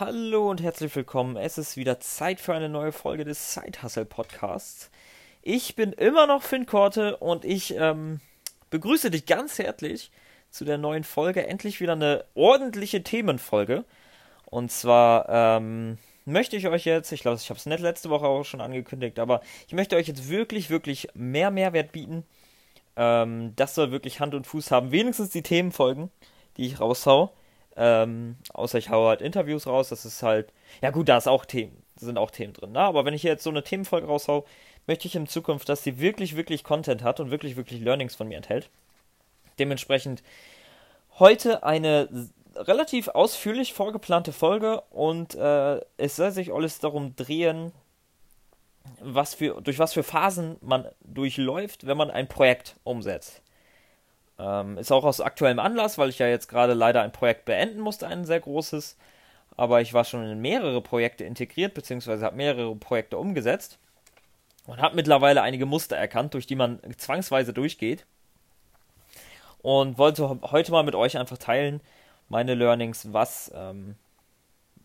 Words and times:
Hallo 0.00 0.48
und 0.48 0.62
herzlich 0.62 0.96
willkommen. 0.96 1.36
Es 1.36 1.58
ist 1.58 1.76
wieder 1.76 2.00
Zeit 2.00 2.40
für 2.40 2.54
eine 2.54 2.70
neue 2.70 2.90
Folge 2.90 3.26
des 3.26 3.52
Side 3.52 3.82
Hustle 3.82 4.06
Podcasts. 4.06 4.90
Ich 5.42 5.76
bin 5.76 5.92
immer 5.92 6.26
noch 6.26 6.42
Finn 6.42 6.64
Korte 6.64 7.18
und 7.18 7.44
ich 7.44 7.74
ähm, 7.76 8.22
begrüße 8.70 9.10
dich 9.10 9.26
ganz 9.26 9.58
herzlich 9.58 10.10
zu 10.48 10.64
der 10.64 10.78
neuen 10.78 11.04
Folge. 11.04 11.46
Endlich 11.46 11.82
wieder 11.82 11.92
eine 11.92 12.24
ordentliche 12.34 13.02
Themenfolge. 13.02 13.84
Und 14.46 14.72
zwar 14.72 15.28
ähm, 15.28 15.98
möchte 16.24 16.56
ich 16.56 16.66
euch 16.66 16.86
jetzt, 16.86 17.12
ich 17.12 17.20
glaube, 17.20 17.36
ich 17.36 17.50
habe 17.50 17.58
es 17.58 17.66
nicht 17.66 17.80
letzte 17.80 18.08
Woche 18.08 18.24
auch 18.24 18.44
schon 18.44 18.62
angekündigt, 18.62 19.18
aber 19.18 19.42
ich 19.68 19.74
möchte 19.74 19.96
euch 19.96 20.08
jetzt 20.08 20.30
wirklich, 20.30 20.70
wirklich 20.70 21.08
mehr 21.12 21.50
Mehrwert 21.50 21.92
bieten. 21.92 22.24
Ähm, 22.96 23.52
das 23.54 23.74
soll 23.74 23.90
wirklich 23.90 24.18
Hand 24.18 24.34
und 24.34 24.46
Fuß 24.46 24.70
haben. 24.70 24.92
Wenigstens 24.92 25.28
die 25.28 25.42
Themenfolgen, 25.42 26.10
die 26.56 26.64
ich 26.64 26.80
raushau. 26.80 27.34
Ähm, 27.76 28.36
außer 28.52 28.78
ich 28.78 28.90
haue 28.90 29.08
halt 29.08 29.22
Interviews 29.22 29.66
raus, 29.66 29.90
das 29.90 30.04
ist 30.04 30.22
halt, 30.22 30.52
ja 30.82 30.90
gut, 30.90 31.08
da 31.08 31.16
ist 31.16 31.28
auch 31.28 31.44
Themen, 31.44 31.82
sind 31.96 32.18
auch 32.18 32.30
Themen 32.30 32.52
drin, 32.52 32.72
ne? 32.72 32.80
aber 32.80 33.04
wenn 33.04 33.14
ich 33.14 33.22
jetzt 33.22 33.44
so 33.44 33.50
eine 33.50 33.62
Themenfolge 33.62 34.06
raushau, 34.06 34.44
möchte 34.86 35.06
ich 35.06 35.14
in 35.14 35.28
Zukunft, 35.28 35.68
dass 35.68 35.84
sie 35.84 36.00
wirklich, 36.00 36.36
wirklich 36.36 36.64
Content 36.64 37.02
hat 37.02 37.20
und 37.20 37.30
wirklich, 37.30 37.56
wirklich 37.56 37.80
Learnings 37.80 38.16
von 38.16 38.28
mir 38.28 38.36
enthält. 38.36 38.70
Dementsprechend 39.58 40.22
heute 41.18 41.62
eine 41.62 42.08
relativ 42.56 43.08
ausführlich 43.08 43.72
vorgeplante 43.72 44.32
Folge 44.32 44.80
und 44.90 45.34
äh, 45.34 45.80
es 45.96 46.16
soll 46.16 46.32
sich 46.32 46.52
alles 46.52 46.80
darum 46.80 47.14
drehen, 47.14 47.72
was 49.00 49.34
für, 49.34 49.60
durch 49.60 49.78
was 49.78 49.92
für 49.92 50.02
Phasen 50.02 50.56
man 50.60 50.86
durchläuft, 51.04 51.86
wenn 51.86 51.96
man 51.96 52.10
ein 52.10 52.28
Projekt 52.28 52.76
umsetzt. 52.82 53.42
Ähm, 54.40 54.78
ist 54.78 54.90
auch 54.90 55.04
aus 55.04 55.20
aktuellem 55.20 55.58
Anlass, 55.58 55.98
weil 55.98 56.08
ich 56.08 56.18
ja 56.18 56.26
jetzt 56.26 56.48
gerade 56.48 56.72
leider 56.72 57.02
ein 57.02 57.12
Projekt 57.12 57.44
beenden 57.44 57.80
musste, 57.80 58.06
ein 58.06 58.24
sehr 58.24 58.40
großes. 58.40 58.96
Aber 59.56 59.82
ich 59.82 59.92
war 59.92 60.04
schon 60.04 60.24
in 60.24 60.40
mehrere 60.40 60.80
Projekte 60.80 61.24
integriert, 61.24 61.74
beziehungsweise 61.74 62.24
habe 62.24 62.36
mehrere 62.36 62.74
Projekte 62.76 63.18
umgesetzt 63.18 63.78
und 64.66 64.80
habe 64.80 64.96
mittlerweile 64.96 65.42
einige 65.42 65.66
Muster 65.66 65.96
erkannt, 65.96 66.32
durch 66.32 66.46
die 66.46 66.56
man 66.56 66.80
zwangsweise 66.96 67.52
durchgeht. 67.52 68.06
Und 69.60 69.98
wollte 69.98 70.40
heute 70.50 70.72
mal 70.72 70.84
mit 70.84 70.94
euch 70.94 71.18
einfach 71.18 71.36
teilen, 71.36 71.82
meine 72.30 72.54
Learnings, 72.54 73.12
was, 73.12 73.52
ähm, 73.54 73.96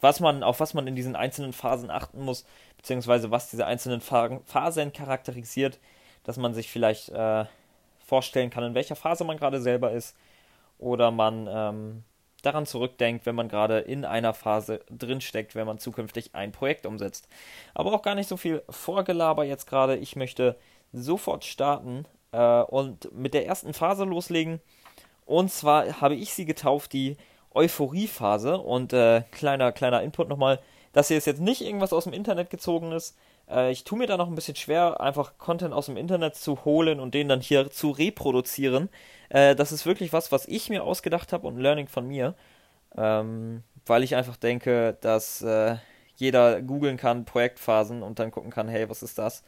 was 0.02 0.20
man, 0.20 0.44
auf 0.44 0.60
was 0.60 0.74
man 0.74 0.88
in 0.88 0.96
diesen 0.96 1.16
einzelnen 1.16 1.54
Phasen 1.54 1.90
achten 1.90 2.22
muss, 2.22 2.46
beziehungsweise 2.76 3.32
was 3.32 3.50
diese 3.50 3.66
einzelnen 3.66 4.02
Phasen 4.02 4.92
charakterisiert, 4.92 5.80
dass 6.26 6.36
man 6.36 6.54
sich 6.54 6.70
vielleicht 6.70 7.10
äh, 7.10 7.46
vorstellen 8.06 8.50
kann, 8.50 8.64
in 8.64 8.76
welcher 8.76 8.96
Phase 8.96 9.24
man 9.24 9.38
gerade 9.38 9.62
selber 9.62 9.92
ist, 9.92 10.16
oder 10.78 11.12
man 11.12 11.48
ähm, 11.50 12.04
daran 12.42 12.66
zurückdenkt, 12.66 13.26
wenn 13.26 13.36
man 13.36 13.50
gerade 13.50 13.80
in 13.80 14.06
einer 14.06 14.34
Phase 14.34 14.82
drinsteckt, 14.90 15.56
wenn 15.56 15.66
man 15.66 15.80
zukünftig 15.80 16.36
ein 16.36 16.52
Projekt 16.52 16.86
umsetzt. 16.86 17.28
Aber 17.74 17.94
auch 17.94 18.02
gar 18.02 18.16
nicht 18.16 18.28
so 18.28 18.38
viel 18.38 18.64
Vorgelaber 18.70 19.44
jetzt 19.44 19.68
gerade. 19.68 19.98
Ich 19.98 20.16
möchte 20.16 20.56
sofort 20.94 21.44
starten 21.44 22.06
äh, 22.32 22.62
und 22.62 23.14
mit 23.14 23.34
der 23.34 23.46
ersten 23.46 23.74
Phase 23.74 24.04
loslegen. 24.04 24.62
Und 25.26 25.52
zwar 25.52 26.02
habe 26.02 26.16
ich 26.16 26.34
sie 26.34 26.46
getauft, 26.46 26.94
die 26.94 27.18
Euphoriephase. 27.54 28.60
Und 28.60 28.94
äh, 28.94 29.24
kleiner, 29.32 29.72
kleiner 29.72 30.04
Input 30.04 30.30
nochmal. 30.30 30.60
Das 30.94 31.08
hier 31.08 31.18
ist 31.18 31.28
jetzt 31.28 31.42
nicht 31.42 31.62
irgendwas 31.62 31.94
aus 31.94 32.04
dem 32.04 32.14
Internet 32.14 32.50
gezogen 32.50 32.92
ist. 32.92 33.18
Äh, 33.50 33.72
ich 33.72 33.84
tue 33.84 33.98
mir 33.98 34.08
da 34.08 34.18
noch 34.18 34.28
ein 34.28 34.36
bisschen 34.36 34.56
schwer, 34.56 35.02
einfach 35.02 35.38
Content 35.38 35.74
aus 35.74 35.88
dem 35.88 35.98
Internet 35.98 36.36
zu 36.36 36.66
holen 36.66 37.00
und 37.00 37.14
den 37.14 37.30
dann 37.30 37.42
hier 37.42 37.70
zu 37.72 37.92
reproduzieren. 37.92 38.90
Äh, 39.30 39.56
das 39.56 39.72
ist 39.72 39.86
wirklich 39.86 40.14
was, 40.14 40.32
was 40.32 40.48
ich 40.48 40.70
mir 40.70 40.84
ausgedacht 40.84 41.34
habe 41.34 41.48
und 41.48 41.58
ein 41.58 41.62
Learning 41.62 41.88
von 41.88 42.08
mir. 42.08 42.36
Ähm, 42.98 43.64
weil 43.86 44.04
ich 44.04 44.16
einfach 44.16 44.38
denke, 44.38 44.98
dass 45.02 45.42
äh, 45.42 45.78
jeder 46.16 46.62
googeln 46.62 46.98
kann, 46.98 47.26
Projektphasen 47.26 48.04
und 48.04 48.20
dann 48.20 48.32
gucken 48.32 48.52
kann, 48.52 48.68
hey, 48.70 48.90
was 48.90 49.04
ist 49.04 49.18
das? 49.18 49.44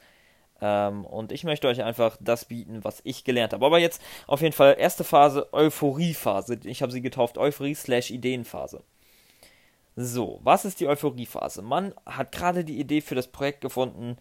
Ähm, 0.61 1.05
und 1.05 1.31
ich 1.31 1.43
möchte 1.43 1.67
euch 1.67 1.83
einfach 1.83 2.17
das 2.19 2.45
bieten, 2.45 2.83
was 2.83 3.01
ich 3.03 3.23
gelernt 3.23 3.53
habe. 3.53 3.65
Aber 3.65 3.79
jetzt 3.79 4.01
auf 4.27 4.41
jeden 4.41 4.53
Fall 4.53 4.75
erste 4.77 5.03
Phase, 5.03 5.51
Euphoriephase. 5.53 6.59
Ich 6.65 6.81
habe 6.81 6.91
sie 6.91 7.01
getauft, 7.01 7.37
Euphorie 7.37 7.75
slash 7.75 8.11
Ideenphase. 8.11 8.83
So, 9.99 10.39
was 10.43 10.63
ist 10.63 10.79
die 10.79 10.87
Euphoriephase? 10.87 11.63
Man 11.63 11.91
hat 12.05 12.31
gerade 12.31 12.63
die 12.63 12.79
Idee 12.79 13.01
für 13.01 13.15
das 13.15 13.27
Projekt 13.27 13.61
gefunden. 13.61 14.17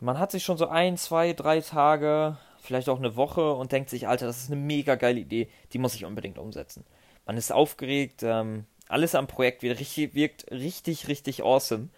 Man 0.00 0.18
hat 0.18 0.32
sich 0.32 0.42
schon 0.42 0.58
so 0.58 0.66
ein, 0.66 0.96
zwei, 0.96 1.34
drei 1.34 1.60
Tage, 1.60 2.36
vielleicht 2.58 2.88
auch 2.88 2.98
eine 2.98 3.14
Woche 3.14 3.52
und 3.52 3.70
denkt 3.70 3.90
sich, 3.90 4.08
Alter, 4.08 4.26
das 4.26 4.42
ist 4.42 4.50
eine 4.50 4.60
mega 4.60 4.96
geile 4.96 5.20
Idee, 5.20 5.48
die 5.72 5.78
muss 5.78 5.94
ich 5.94 6.04
unbedingt 6.04 6.36
umsetzen. 6.36 6.84
Man 7.26 7.36
ist 7.36 7.52
aufgeregt, 7.52 8.24
ähm, 8.24 8.66
alles 8.88 9.14
am 9.14 9.28
Projekt 9.28 9.62
wird 9.62 9.78
wirkt 10.16 10.50
richtig, 10.50 11.06
richtig 11.06 11.44
awesome. 11.44 11.90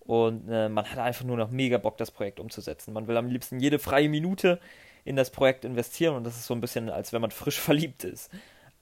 Und 0.00 0.50
äh, 0.50 0.68
man 0.68 0.84
hat 0.90 0.98
einfach 0.98 1.24
nur 1.24 1.38
noch 1.38 1.50
mega 1.50 1.78
Bock, 1.78 1.96
das 1.96 2.10
Projekt 2.10 2.38
umzusetzen. 2.38 2.92
Man 2.92 3.06
will 3.08 3.16
am 3.16 3.28
liebsten 3.28 3.60
jede 3.60 3.78
freie 3.78 4.10
Minute 4.10 4.60
in 5.06 5.16
das 5.16 5.30
Projekt 5.30 5.64
investieren 5.64 6.16
und 6.16 6.24
das 6.24 6.36
ist 6.36 6.44
so 6.44 6.54
ein 6.54 6.60
bisschen, 6.60 6.90
als 6.90 7.14
wenn 7.14 7.22
man 7.22 7.30
frisch 7.30 7.58
verliebt 7.60 8.04
ist. 8.04 8.30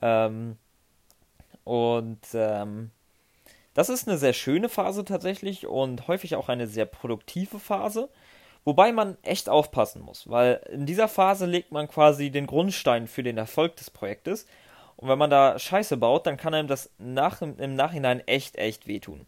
Ähm, 0.03 0.57
und 1.63 2.27
ähm, 2.35 2.91
das 3.77 3.91
ist 3.91 4.09
eine 4.09 4.17
sehr 4.17 4.33
schöne 4.33 4.71
Phase 4.71 5.05
tatsächlich 5.05 5.67
und 5.67 6.09
häufig 6.09 6.35
auch 6.35 6.49
eine 6.49 6.67
sehr 6.67 6.87
produktive 6.87 7.59
Phase. 7.59 8.09
Wobei 8.65 8.91
man 8.91 9.19
echt 9.23 9.51
aufpassen 9.51 10.01
muss, 10.01 10.29
weil 10.31 10.61
in 10.73 10.87
dieser 10.87 11.09
Phase 11.09 11.45
legt 11.45 11.73
man 11.73 11.87
quasi 11.87 12.31
den 12.31 12.47
Grundstein 12.47 13.07
für 13.07 13.23
den 13.23 13.37
Erfolg 13.37 13.77
des 13.77 13.91
Projektes. 13.91 14.47
Und 14.97 15.09
wenn 15.11 15.19
man 15.19 15.29
da 15.29 15.59
Scheiße 15.59 15.99
baut, 15.99 16.27
dann 16.27 16.39
kann 16.39 16.55
einem 16.55 16.69
das 16.69 16.91
nach, 16.99 17.43
im 17.43 17.75
Nachhinein 17.75 18.27
echt, 18.27 18.57
echt 18.57 18.89
wehtun. 18.89 19.27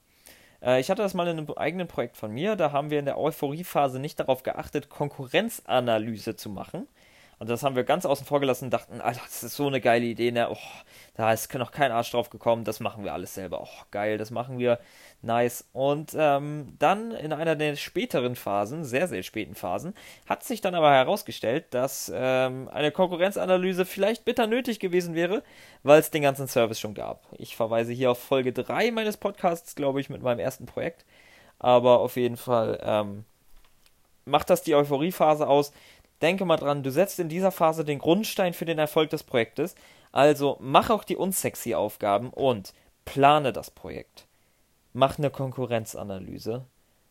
Äh, 0.63 0.81
ich 0.81 0.91
hatte 0.91 1.03
das 1.03 1.13
mal 1.13 1.29
in 1.29 1.37
einem 1.37 1.51
eigenen 1.53 1.87
Projekt 1.87 2.17
von 2.17 2.33
mir. 2.33 2.57
Da 2.57 2.73
haben 2.73 2.89
wir 2.89 2.99
in 2.99 3.05
der 3.05 3.19
Euphoriephase 3.19 4.01
nicht 4.01 4.19
darauf 4.19 4.43
geachtet, 4.43 4.89
Konkurrenzanalyse 4.89 6.37
zu 6.37 6.49
machen. 6.49 6.89
Und 7.39 7.49
das 7.49 7.63
haben 7.63 7.77
wir 7.77 7.85
ganz 7.85 8.05
außen 8.05 8.27
vor 8.27 8.41
gelassen 8.41 8.65
und 8.65 8.73
dachten, 8.73 9.01
Alter, 9.01 9.21
das 9.25 9.45
ist 9.45 9.55
so 9.55 9.69
eine 9.69 9.81
geile 9.81 10.05
Idee, 10.05 10.33
ne? 10.33 10.51
Oh, 10.51 10.57
da 11.15 11.33
ist 11.33 11.53
noch 11.55 11.71
kein 11.71 11.93
Arsch 11.93 12.11
drauf 12.11 12.31
gekommen, 12.31 12.65
das 12.65 12.81
machen 12.81 13.05
wir 13.05 13.13
alles 13.13 13.35
selber. 13.35 13.61
Oh, 13.63 13.83
geil, 13.93 14.19
das 14.19 14.31
machen 14.33 14.59
wir. 14.59 14.81
Nice. 15.23 15.65
Und 15.73 16.17
ähm, 16.17 16.75
dann 16.79 17.13
in 17.13 17.33
einer 17.33 17.55
der 17.55 17.77
späteren 17.77 18.35
Phasen, 18.35 18.85
sehr, 18.85 19.07
sehr 19.07 19.23
späten 19.23 19.55
Phasen, 19.55 19.95
hat 20.29 20.43
sich 20.43 20.61
dann 20.61 20.75
aber 20.75 20.93
herausgestellt, 20.93 21.67
dass 21.71 22.11
ähm, 22.15 22.69
eine 22.73 22.91
Konkurrenzanalyse 22.91 23.85
vielleicht 23.85 24.25
bitter 24.25 24.49
nötig 24.49 24.81
gewesen 24.81 25.15
wäre, 25.15 25.45
weil 25.85 26.01
es 26.01 26.11
den 26.11 26.23
ganzen 26.23 26.49
Service 26.49 26.81
schon 26.81 26.95
gab. 26.95 27.25
Ich 27.37 27.57
verweise 27.57 27.93
hier 27.93 28.11
auf 28.11 28.19
Folge 28.19 28.53
3 28.53 28.91
meines 28.91 29.17
Podcasts, 29.17 29.77
glaube 29.77 30.01
ich, 30.01 30.11
mit 30.11 30.23
meinem 30.23 30.41
ersten 30.41 30.67
Projekt. 30.67 31.05
Aber 31.61 32.01
auf 32.01 32.17
jeden 32.17 32.37
Fall 32.37 32.81
ähm, 32.83 33.25
macht 34.25 34.51
das 34.51 34.63
die 34.63 34.75
Euphoriephase 34.75 35.49
aus 35.49 35.73
denke 36.23 36.45
mal 36.45 36.57
dran, 36.57 36.83
du 36.83 36.91
setzt 36.91 37.19
in 37.19 37.29
dieser 37.29 37.53
Phase 37.53 37.85
den 37.85 37.99
Grundstein 37.99 38.55
für 38.55 38.65
den 38.65 38.79
Erfolg 38.79 39.11
des 39.11 39.23
Projektes. 39.23 39.75
Also 40.13 40.57
mach 40.61 40.91
auch 40.91 41.05
die 41.05 41.17
unsexy 41.17 41.75
Aufgaben 41.75 42.31
und 42.31 42.73
plane 43.05 43.53
das 43.53 43.71
Projekt. 43.71 44.27
Mach 44.93 45.19
eine 45.19 45.31
Konkurrenzanalyse 45.31 46.65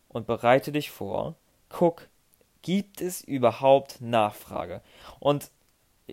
und 0.10 0.28
bereite 0.28 0.72
dich 0.72 0.92
vor. 0.92 1.36
Guck, 1.70 2.08
gibt 2.62 3.02
es 3.02 3.22
überhaupt 3.22 4.02
Nachfrage? 4.02 4.82
Und 5.20 5.52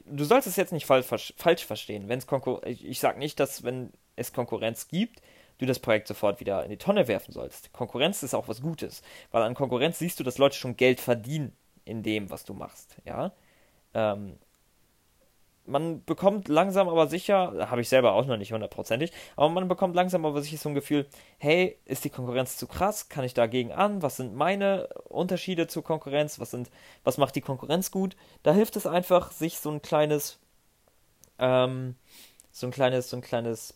du 0.05 0.25
sollst 0.25 0.47
es 0.47 0.57
jetzt 0.57 0.73
nicht 0.73 0.87
falsch, 0.87 1.35
verstehen. 1.37 2.09
Wenn's 2.09 2.27
ich 2.65 3.01
sage 3.01 3.19
nicht, 3.19 3.41
dass 3.41 3.65
wenn 3.65 3.93
es 4.17 4.33
Konkurrenz 4.33 4.89
gibt, 4.89 5.21
du 5.59 5.67
das 5.67 5.79
Projekt 5.79 6.09
sofort 6.09 6.41
wieder 6.41 6.65
in 6.65 6.71
die 6.71 6.77
Tonne 6.77 7.09
werfen 7.09 7.33
sollst. 7.33 7.73
Konkurrenz 7.73 8.23
ist 8.23 8.35
auch 8.35 8.49
was 8.49 8.61
Gutes, 8.61 9.03
weil 9.31 9.43
an 9.43 9.55
Konkurrenz 9.55 9.99
siehst 9.99 10.19
du, 10.21 10.25
dass 10.25 10.39
Leute 10.39 10.57
schon 10.57 10.77
Geld 10.77 11.01
verdienen 11.01 11.57
in 11.85 12.03
dem, 12.03 12.31
was 12.31 12.45
du 12.45 12.55
machst, 12.55 12.97
ja. 13.05 13.33
Ähm, 13.95 14.39
man 15.67 16.05
bekommt 16.05 16.49
langsam 16.49 16.89
aber 16.89 17.07
sicher, 17.07 17.71
habe 17.71 17.81
ich 17.81 17.89
selber 17.89 18.13
auch 18.13 18.27
noch 18.27 18.37
nicht 18.37 18.53
hundertprozentig, 18.53 19.13
aber 19.37 19.49
man 19.49 19.67
bekommt 19.69 19.95
langsam 19.95 20.27
aber 20.27 20.43
sicher 20.43 20.59
so 20.59 20.69
ein 20.69 20.75
Gefühl, 20.75 21.07
hey, 21.39 21.79
ist 21.87 22.05
die 22.05 22.11
Konkurrenz 22.11 22.57
zu 22.57 22.67
krass? 22.67 23.09
Kann 23.09 23.25
ich 23.25 23.35
dagegen 23.35 23.73
an? 23.73 24.03
Was 24.03 24.17
sind 24.17 24.35
meine 24.35 24.89
Unterschiede 25.09 25.67
zur 25.67 25.83
Konkurrenz? 25.83 26.39
Was 26.39 26.51
sind, 26.51 26.71
was 27.03 27.19
macht 27.19 27.35
die 27.35 27.41
Konkurrenz 27.41 27.91
gut? 27.91 28.17
Da 28.43 28.53
hilft 28.53 28.77
es 28.77 28.87
einfach, 28.87 29.33
sich 29.33 29.59
so 29.59 29.71
ein 29.71 29.81
kleines, 29.81 30.39
ähm, 31.39 31.97
so 32.51 32.67
ein 32.67 32.71
kleines, 32.71 33.09
so 33.09 33.17
ein 33.17 33.23
kleines 33.23 33.75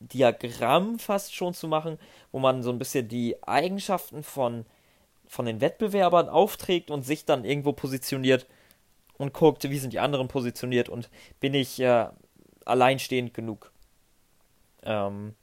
Diagramm 0.00 0.98
fast 0.98 1.34
schon 1.34 1.54
zu 1.54 1.68
machen, 1.68 1.98
wo 2.32 2.38
man 2.38 2.62
so 2.62 2.70
ein 2.70 2.78
bisschen 2.78 3.08
die 3.08 3.36
Eigenschaften 3.42 4.22
von 4.22 4.64
von 5.28 5.46
den 5.46 5.60
Wettbewerbern 5.60 6.28
aufträgt 6.28 6.90
und 6.90 7.02
sich 7.02 7.24
dann 7.24 7.44
irgendwo 7.44 7.72
positioniert 7.72 8.46
und 9.18 9.32
guckt, 9.32 9.68
wie 9.68 9.78
sind 9.78 9.92
die 9.92 10.00
anderen 10.00 10.28
positioniert 10.28 10.88
und 10.88 11.10
bin 11.40 11.54
ich 11.54 11.78
äh, 11.80 12.06
alleinstehend 12.64 13.34
genug. 13.34 13.70
Ähm, 14.82 15.34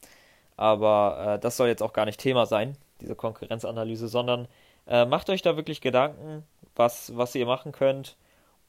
aber 0.57 1.35
äh, 1.35 1.39
das 1.39 1.57
soll 1.57 1.67
jetzt 1.67 1.83
auch 1.83 1.93
gar 1.93 2.05
nicht 2.05 2.19
Thema 2.19 2.45
sein, 2.45 2.77
diese 3.01 3.15
Konkurrenzanalyse, 3.15 4.07
sondern 4.07 4.47
äh, 4.87 5.05
macht 5.05 5.29
euch 5.29 5.41
da 5.41 5.55
wirklich 5.55 5.81
Gedanken, 5.81 6.43
was, 6.75 7.15
was 7.15 7.35
ihr 7.35 7.45
machen 7.45 7.71
könnt 7.71 8.17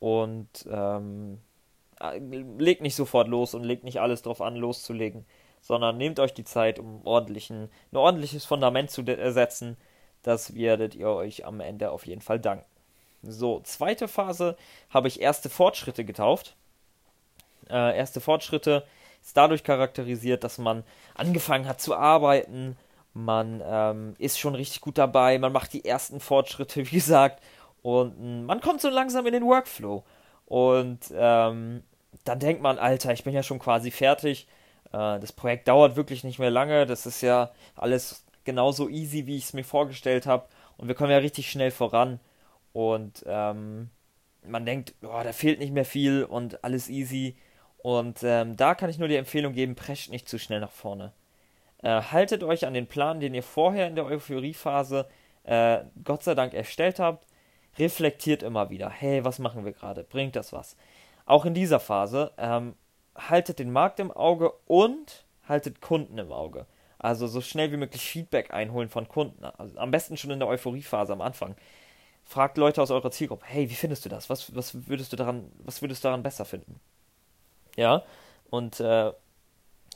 und 0.01 0.49
ähm, 0.71 1.39
äh, 2.01 2.19
legt 2.19 2.83
nicht 2.83 2.97
sofort 2.97 3.29
los 3.29 3.55
und 3.55 3.65
legt 3.65 3.85
nicht 3.85 4.01
alles 4.01 4.23
drauf 4.23 4.41
an, 4.41 4.57
loszulegen, 4.57 5.25
sondern 5.61 5.97
nehmt 5.97 6.21
euch 6.21 6.35
die 6.35 6.45
Zeit, 6.45 6.79
um 6.79 7.07
ordentlichen, 7.07 7.71
ein 7.93 7.97
ordentliches 7.97 8.45
Fundament 8.45 8.91
zu 8.91 9.05
setzen. 9.05 9.77
Das 10.27 10.57
werdet 10.57 10.97
ihr 10.97 11.09
euch 11.09 11.47
am 11.47 11.61
Ende 11.61 11.93
auf 11.93 12.05
jeden 12.05 12.21
Fall 12.21 12.41
danken. 12.41 12.67
So, 13.23 13.61
zweite 13.61 14.09
Phase 14.09 14.57
habe 14.91 15.07
ich 15.07 15.21
erste 15.21 15.49
Fortschritte 15.49 16.05
getauft. 16.05 16.57
Äh, 17.71 17.97
erste 17.97 18.21
Fortschritte 18.21 18.85
ist 19.23 19.37
dadurch 19.37 19.63
charakterisiert, 19.63 20.43
dass 20.43 20.59
man 20.59 20.83
angefangen 21.15 21.69
hat 21.69 21.81
zu 21.81 21.95
arbeiten, 21.95 22.77
man 23.13 23.63
ähm, 23.65 24.17
ist 24.19 24.41
schon 24.41 24.57
richtig 24.57 24.81
gut 24.81 24.99
dabei, 24.99 25.39
man 25.39 25.53
macht 25.53 25.73
die 25.73 25.85
ersten 25.85 26.19
Fortschritte, 26.19 26.85
wie 26.91 26.97
gesagt, 26.97 27.41
und 27.83 28.47
man 28.47 28.61
kommt 28.61 28.81
so 28.81 28.91
langsam 28.91 29.27
in 29.27 29.33
den 29.33 29.45
Workflow. 29.45 30.03
Und 30.47 30.99
ähm, 31.15 31.85
dann 32.25 32.41
denkt 32.41 32.63
man, 32.63 32.81
Alter, 32.81 33.13
ich 33.13 33.23
bin 33.23 33.33
ja 33.33 33.45
schon 33.45 33.61
quasi 33.61 33.93
fertig. 33.93 34.49
Äh, 34.89 35.21
das 35.21 35.33
Projekt 35.33 35.69
dauert 35.69 35.95
wirklich 35.95 36.25
nicht 36.25 36.41
mehr 36.41 36.51
lange. 36.51 36.85
Das 36.85 37.07
ist 37.07 37.21
ja 37.21 37.53
alles 37.77 38.26
genauso 38.47 38.89
easy, 38.89 39.27
wie 39.27 39.37
ich 39.37 39.45
es 39.45 39.53
mir 39.53 39.65
vorgestellt 39.65 40.25
habe. 40.25 40.49
Und 40.79 40.89
wir 40.89 40.95
kommen 40.95 41.11
ja 41.11 41.19
richtig 41.19 41.51
schnell 41.51 41.71
voran. 41.71 42.21
Und 42.73 43.25
ähm, 43.27 43.91
man 44.43 44.65
denkt, 44.65 44.95
oh, 45.03 45.21
da 45.23 45.33
fehlt 45.33 45.59
nicht 45.59 45.73
mehr 45.73 45.85
viel 45.85 46.25
und 46.25 46.65
alles 46.65 46.89
easy. 46.89 47.37
Und 47.79 48.23
ähm, 48.23 48.57
da 48.57 48.75
kann 48.75 48.91
ich 48.91 48.99
nur 48.99 49.09
die 49.09 49.17
Empfehlung 49.17 49.53
geben, 49.53 49.75
prescht 49.75 50.11
nicht 50.11 50.29
zu 50.29 50.39
schnell 50.39 50.61
nach 50.61 50.73
vorne. 50.73 51.13
Äh, 51.83 52.03
haltet 52.03 52.43
euch 52.43 52.67
an 52.67 52.75
den 52.75 52.87
Plan, 52.87 53.21
den 53.21 53.35
ihr 53.35 53.43
vorher 53.43 53.87
in 53.87 53.97
der 53.97 54.07
Euphoriephase 54.07 55.07
äh, 55.45 55.81
Gott 56.03 56.23
sei 56.23 56.35
Dank 56.35 56.55
erstellt 56.55 56.99
habt. 56.99 57.27
Reflektiert 57.79 58.43
immer 58.43 58.71
wieder. 58.71 58.89
Hey, 58.89 59.25
was 59.25 59.39
machen 59.39 59.65
wir 59.65 59.73
gerade? 59.73 60.03
Bringt 60.03 60.35
das 60.35 60.53
was? 60.53 60.77
Auch 61.27 61.45
in 61.45 61.55
dieser 61.55 61.81
Phase 61.81 62.33
ähm, 62.39 62.75
haltet 63.15 63.59
den 63.59 63.71
Markt 63.71 64.01
im 64.01 64.11
Auge 64.11 64.53
und 64.67 65.27
haltet 65.47 65.81
Kunden 65.81 66.19
im 66.19 66.33
Auge. 66.33 66.67
Also 67.07 67.29
so 67.29 67.41
schnell 67.41 67.71
wie 67.71 67.77
möglich 67.77 68.03
Feedback 68.03 68.53
einholen 68.53 68.89
von 68.89 69.07
Kunden. 69.07 69.45
Also 69.45 69.79
am 69.79 69.93
besten 69.93 70.17
schon 70.17 70.33
in 70.33 70.41
der 70.41 70.49
Euphoriephase 70.49 71.13
am 71.13 71.21
Anfang. 71.21 71.55
Fragt 72.25 72.59
Leute 72.59 72.83
aus 72.83 72.91
eurer 72.91 73.13
Zielgruppe, 73.13 73.47
hey, 73.47 73.71
wie 73.71 73.77
findest 73.77 74.05
du 74.05 74.09
das? 74.09 74.29
Was, 74.29 74.57
was 74.57 74.89
würdest 74.89 75.13
du 75.13 75.17
daran, 75.17 75.53
was 75.59 75.83
würdest 75.83 76.03
du 76.03 76.09
daran 76.09 76.25
besser 76.25 76.45
finden? 76.45 76.81
Ja, 77.77 78.03
und 78.51 78.81
äh, 78.81 79.13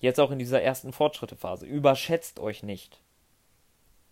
jetzt 0.01 0.21
auch 0.21 0.31
in 0.31 0.39
dieser 0.39 0.63
ersten 0.63 0.93
Fortschrittephase. 0.93 1.67
Überschätzt 1.67 2.39
euch 2.39 2.63
nicht. 2.63 3.01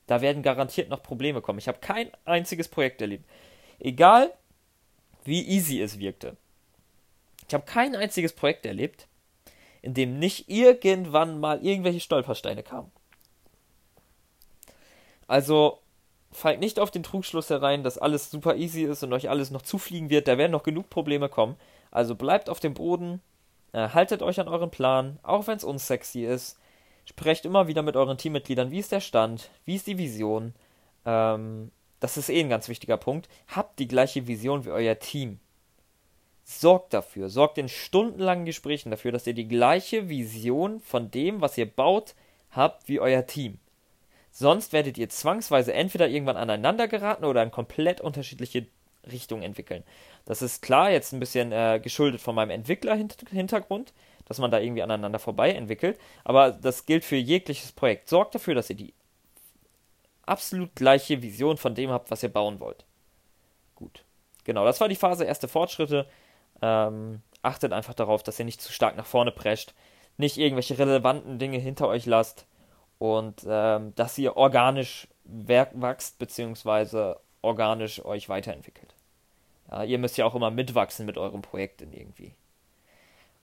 Da 0.08 0.20
werden 0.20 0.42
garantiert 0.42 0.88
noch 0.88 1.04
Probleme 1.04 1.40
kommen. 1.40 1.60
Ich 1.60 1.68
habe 1.68 1.78
kein 1.78 2.10
einziges 2.24 2.66
Projekt 2.66 3.00
erlebt. 3.00 3.30
Egal, 3.78 4.34
wie 5.22 5.46
easy 5.46 5.80
es 5.80 6.00
wirkte. 6.00 6.36
Ich 7.46 7.54
habe 7.54 7.64
kein 7.64 7.94
einziges 7.94 8.32
Projekt 8.32 8.66
erlebt, 8.66 9.06
in 9.82 9.94
dem 9.94 10.18
nicht 10.18 10.48
irgendwann 10.48 11.40
mal 11.40 11.64
irgendwelche 11.64 12.00
Stolpersteine 12.00 12.62
kamen. 12.62 12.90
Also 15.26 15.78
fallt 16.32 16.60
nicht 16.60 16.78
auf 16.78 16.90
den 16.90 17.02
Trugschluss 17.02 17.50
herein, 17.50 17.82
dass 17.82 17.98
alles 17.98 18.30
super 18.30 18.56
easy 18.56 18.82
ist 18.82 19.02
und 19.02 19.12
euch 19.12 19.28
alles 19.28 19.50
noch 19.50 19.62
zufliegen 19.62 20.10
wird. 20.10 20.28
Da 20.28 20.38
werden 20.38 20.52
noch 20.52 20.62
genug 20.62 20.90
Probleme 20.90 21.28
kommen. 21.28 21.56
Also 21.90 22.14
bleibt 22.14 22.50
auf 22.50 22.60
dem 22.60 22.74
Boden, 22.74 23.20
äh, 23.72 23.88
haltet 23.90 24.22
euch 24.22 24.40
an 24.40 24.48
euren 24.48 24.70
Plan, 24.70 25.18
auch 25.22 25.46
wenn 25.46 25.56
es 25.56 25.64
unsexy 25.64 26.24
ist. 26.24 26.58
Sprecht 27.04 27.46
immer 27.46 27.68
wieder 27.68 27.82
mit 27.82 27.96
euren 27.96 28.18
Teammitgliedern, 28.18 28.70
wie 28.70 28.78
ist 28.78 28.92
der 28.92 29.00
Stand, 29.00 29.50
wie 29.64 29.76
ist 29.76 29.86
die 29.86 29.96
Vision. 29.96 30.54
Ähm, 31.06 31.70
das 32.00 32.16
ist 32.16 32.28
eh 32.28 32.40
ein 32.40 32.50
ganz 32.50 32.68
wichtiger 32.68 32.98
Punkt. 32.98 33.28
Habt 33.48 33.78
die 33.78 33.88
gleiche 33.88 34.26
Vision 34.26 34.64
wie 34.64 34.70
euer 34.70 34.98
Team 34.98 35.40
sorgt 36.48 36.94
dafür, 36.94 37.28
sorgt 37.28 37.58
in 37.58 37.68
stundenlangen 37.68 38.46
Gesprächen 38.46 38.90
dafür, 38.90 39.12
dass 39.12 39.26
ihr 39.26 39.34
die 39.34 39.46
gleiche 39.46 40.08
Vision 40.08 40.80
von 40.80 41.10
dem, 41.10 41.42
was 41.42 41.58
ihr 41.58 41.66
baut, 41.66 42.14
habt 42.50 42.88
wie 42.88 43.00
euer 43.00 43.26
Team. 43.26 43.58
Sonst 44.30 44.72
werdet 44.72 44.96
ihr 44.96 45.10
zwangsweise 45.10 45.74
entweder 45.74 46.08
irgendwann 46.08 46.38
aneinander 46.38 46.88
geraten 46.88 47.26
oder 47.26 47.42
in 47.42 47.50
komplett 47.50 48.00
unterschiedliche 48.00 48.66
Richtungen 49.10 49.42
entwickeln. 49.42 49.84
Das 50.24 50.40
ist 50.40 50.62
klar 50.62 50.90
jetzt 50.90 51.12
ein 51.12 51.20
bisschen 51.20 51.52
äh, 51.52 51.80
geschuldet 51.82 52.22
von 52.22 52.34
meinem 52.34 52.50
Entwicklerhintergrund, 52.50 53.92
dass 54.24 54.38
man 54.38 54.50
da 54.50 54.58
irgendwie 54.58 54.82
aneinander 54.82 55.18
vorbei 55.18 55.52
entwickelt, 55.52 55.98
aber 56.24 56.50
das 56.52 56.86
gilt 56.86 57.04
für 57.04 57.16
jegliches 57.16 57.72
Projekt. 57.72 58.08
Sorgt 58.08 58.34
dafür, 58.34 58.54
dass 58.54 58.70
ihr 58.70 58.76
die 58.76 58.94
absolut 60.24 60.74
gleiche 60.74 61.20
Vision 61.20 61.58
von 61.58 61.74
dem 61.74 61.90
habt, 61.90 62.10
was 62.10 62.22
ihr 62.22 62.32
bauen 62.32 62.58
wollt. 62.58 62.86
Gut. 63.74 64.02
Genau, 64.44 64.64
das 64.64 64.80
war 64.80 64.88
die 64.88 64.96
Phase 64.96 65.24
erste 65.24 65.46
Fortschritte. 65.46 66.06
Ähm, 66.62 67.22
achtet 67.42 67.72
einfach 67.72 67.94
darauf, 67.94 68.22
dass 68.22 68.38
ihr 68.38 68.44
nicht 68.44 68.60
zu 68.60 68.72
stark 68.72 68.96
nach 68.96 69.06
vorne 69.06 69.32
prescht, 69.32 69.74
nicht 70.16 70.36
irgendwelche 70.36 70.78
relevanten 70.78 71.38
Dinge 71.38 71.58
hinter 71.58 71.88
euch 71.88 72.06
lasst 72.06 72.46
und 72.98 73.46
ähm, 73.48 73.94
dass 73.94 74.18
ihr 74.18 74.36
organisch 74.36 75.08
wachst 75.24 76.18
bzw. 76.18 77.14
organisch 77.42 78.04
euch 78.04 78.28
weiterentwickelt. 78.28 78.94
Ja, 79.70 79.84
ihr 79.84 79.98
müsst 79.98 80.16
ja 80.16 80.24
auch 80.24 80.34
immer 80.34 80.50
mitwachsen 80.50 81.06
mit 81.06 81.18
eurem 81.18 81.42
Projekt 81.42 81.82
irgendwie. 81.82 82.34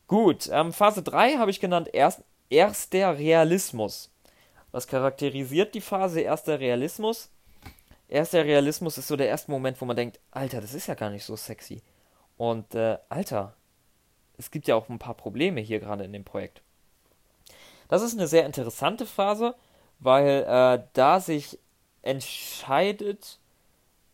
Gut, 0.08 0.50
ähm, 0.52 0.74
Phase 0.74 1.02
3 1.04 1.38
habe 1.38 1.52
ich 1.52 1.60
genannt 1.60 1.90
erst, 1.94 2.24
erster 2.50 3.18
Realismus. 3.18 4.12
Was 4.72 4.88
charakterisiert 4.88 5.74
die 5.74 5.82
Phase 5.82 6.22
erster 6.22 6.60
Realismus? 6.60 7.30
Erster 8.08 8.46
Realismus 8.46 8.98
ist 8.98 9.08
so 9.08 9.16
der 9.16 9.30
erste 9.30 9.50
Moment, 9.50 9.80
wo 9.82 9.86
man 9.86 9.96
denkt, 9.96 10.20
Alter, 10.32 10.62
das 10.62 10.74
ist 10.74 10.88
ja 10.88 10.94
gar 10.94 11.10
nicht 11.10 11.24
so 11.24 11.36
sexy. 11.36 11.82
Und 12.38 12.76
äh, 12.76 12.98
Alter, 13.10 13.54
es 14.38 14.52
gibt 14.52 14.68
ja 14.68 14.76
auch 14.76 14.90
ein 14.90 15.00
paar 15.00 15.14
Probleme 15.14 15.62
hier 15.62 15.80
gerade 15.80 16.04
in 16.04 16.14
dem 16.14 16.24
Projekt. 16.24 16.62
Das 17.88 18.02
ist 18.02 18.18
eine 18.18 18.28
sehr 18.28 18.46
interessante 18.46 19.06
Phase, 19.06 19.56
weil 20.00 20.44
äh, 20.48 20.84
da 20.94 21.20
sich 21.20 21.60
entscheidet, 22.02 23.40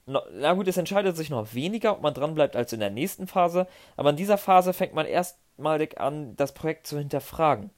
no, 0.05 0.21
na 0.33 0.53
gut, 0.53 0.67
es 0.67 0.77
entscheidet 0.77 1.15
sich 1.15 1.29
noch 1.29 1.53
weniger, 1.53 1.93
ob 1.93 2.01
man 2.01 2.13
dran 2.13 2.35
bleibt 2.35 2.55
als 2.55 2.73
in 2.73 2.79
der 2.79 2.89
nächsten 2.89 3.27
Phase, 3.27 3.67
aber 3.97 4.11
in 4.11 4.15
dieser 4.15 4.37
Phase 4.37 4.73
fängt 4.73 4.93
man 4.93 5.05
erstmalig 5.05 5.99
an, 5.99 6.35
das 6.35 6.53
Projekt 6.53 6.87
zu 6.87 6.97
hinterfragen. 6.97 7.71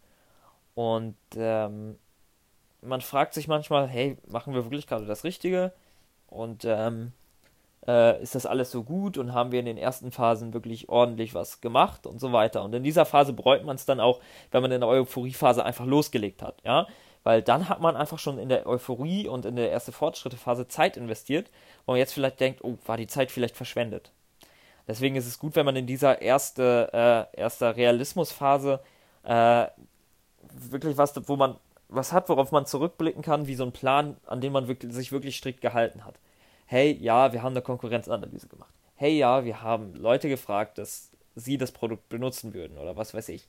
Und 0.75 1.15
ähm, 1.35 1.97
man 2.81 3.01
fragt 3.01 3.33
sich 3.33 3.47
manchmal, 3.47 3.87
hey, 3.87 4.17
machen 4.27 4.53
wir 4.53 4.65
wirklich 4.65 4.87
gerade 4.87 5.05
das 5.05 5.23
Richtige? 5.23 5.71
Und 6.27 6.65
ähm, 6.65 7.13
äh, 7.87 8.21
ist 8.21 8.35
das 8.35 8.45
alles 8.45 8.71
so 8.71 8.83
gut 8.83 9.17
und 9.17 9.33
haben 9.33 9.51
wir 9.51 9.59
in 9.59 9.65
den 9.65 9.77
ersten 9.77 10.11
Phasen 10.11 10.53
wirklich 10.53 10.89
ordentlich 10.89 11.33
was 11.33 11.61
gemacht 11.61 12.05
und 12.07 12.19
so 12.19 12.31
weiter. 12.31 12.63
Und 12.63 12.73
in 12.73 12.83
dieser 12.83 13.05
Phase 13.05 13.33
bereut 13.33 13.65
man 13.65 13.75
es 13.75 13.85
dann 13.85 13.99
auch, 13.99 14.19
wenn 14.51 14.61
man 14.61 14.71
in 14.71 14.81
der 14.81 14.89
Euphoriephase 14.89 15.63
einfach 15.65 15.85
losgelegt 15.85 16.41
hat, 16.41 16.61
ja. 16.63 16.87
Weil 17.25 17.41
dann 17.41 17.69
hat 17.69 17.79
man 17.79 17.95
einfach 17.95 18.19
schon 18.19 18.37
in 18.37 18.49
der 18.49 18.67
Euphorie 18.67 19.29
und 19.29 19.45
in 19.45 19.55
der 19.55 19.71
ersten 19.71 19.93
Fortschrittephase 19.93 20.67
Zeit 20.67 20.97
investiert, 20.97 21.49
wo 21.85 21.93
man 21.93 21.99
jetzt 21.99 22.13
vielleicht 22.13 22.41
denkt, 22.41 22.61
oh, 22.65 22.77
war 22.85 22.97
die 22.97 23.07
Zeit 23.07 23.31
vielleicht 23.31 23.55
verschwendet. 23.55 24.11
Deswegen 24.89 25.15
ist 25.15 25.25
es 25.25 25.39
gut, 25.39 25.55
wenn 25.55 25.65
man 25.65 25.77
in 25.77 25.87
dieser 25.87 26.21
erste, 26.21 26.89
äh, 27.33 27.39
erster 27.39 27.77
Realismusphase 27.77 28.81
äh, 29.23 29.67
wirklich 30.51 30.97
was, 30.97 31.13
wo 31.29 31.37
man 31.37 31.55
was 31.87 32.11
hat, 32.11 32.27
worauf 32.27 32.51
man 32.51 32.65
zurückblicken 32.65 33.21
kann, 33.21 33.47
wie 33.47 33.55
so 33.55 33.63
ein 33.63 33.71
Plan, 33.71 34.17
an 34.25 34.41
den 34.41 34.51
man 34.51 34.67
wirklich, 34.67 34.91
sich 34.91 35.13
wirklich 35.13 35.37
strikt 35.37 35.61
gehalten 35.61 36.03
hat 36.05 36.15
hey, 36.73 36.97
ja, 36.99 37.31
wir 37.31 37.43
haben 37.43 37.53
eine 37.53 37.61
Konkurrenzanalyse 37.61 38.47
gemacht. 38.47 38.73
Hey, 38.95 39.15
ja, 39.19 39.45
wir 39.45 39.61
haben 39.61 39.93
Leute 39.93 40.27
gefragt, 40.27 40.79
dass 40.79 41.11
sie 41.35 41.59
das 41.59 41.71
Produkt 41.71 42.09
benutzen 42.09 42.55
würden 42.55 42.79
oder 42.79 42.97
was 42.97 43.13
weiß 43.13 43.29
ich. 43.29 43.47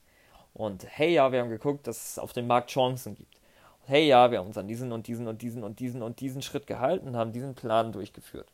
Und 0.53 0.85
hey, 0.87 1.13
ja, 1.13 1.31
wir 1.31 1.39
haben 1.39 1.49
geguckt, 1.49 1.87
dass 1.87 2.11
es 2.11 2.19
auf 2.19 2.33
dem 2.33 2.45
Markt 2.45 2.69
Chancen 2.69 3.15
gibt. 3.15 3.33
Und 3.81 3.89
hey, 3.89 4.05
ja, 4.05 4.29
wir 4.29 4.37
haben 4.37 4.45
uns 4.45 4.59
an 4.59 4.67
diesen 4.67 4.91
und 4.91 5.07
diesen 5.07 5.27
und 5.27 5.41
diesen 5.41 5.63
und 5.63 5.79
diesen 5.79 6.03
und 6.03 6.19
diesen 6.19 6.43
Schritt 6.43 6.67
gehalten 6.67 7.07
und 7.07 7.17
haben 7.17 7.33
diesen 7.33 7.55
Plan 7.55 7.91
durchgeführt. 7.91 8.47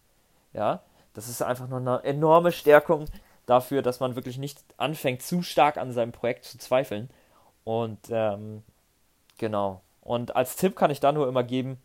Ja, 0.54 0.82
das 1.14 1.28
ist 1.28 1.42
einfach 1.42 1.68
nur 1.68 1.80
eine 1.80 2.02
enorme 2.06 2.54
Stärkung 2.54 3.08
dafür, 3.48 3.82
dass 3.82 4.00
man 4.00 4.16
wirklich 4.16 4.38
nicht 4.38 4.64
anfängt, 4.78 5.22
zu 5.22 5.42
stark 5.42 5.76
an 5.76 5.92
seinem 5.92 6.14
Projekt 6.14 6.46
zu 6.46 6.58
zweifeln. 6.58 7.10
Und 7.66 8.00
ähm, 8.10 8.64
genau. 9.38 9.82
Und 10.00 10.38
als 10.38 10.56
Tipp 10.56 10.78
kann 10.78 10.92
ich 10.92 11.02
da 11.02 11.12
nur 11.12 11.28
immer 11.28 11.44
geben, 11.44 11.78